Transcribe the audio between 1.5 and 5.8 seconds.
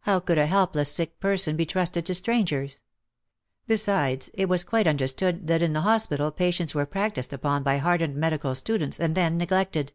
be trusted to strangers! Besides, it was quite understood that in